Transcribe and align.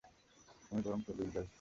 আমি 0.71 0.81
বরং 0.81 0.99
চলেই 1.01 1.29
যাই। 1.35 1.47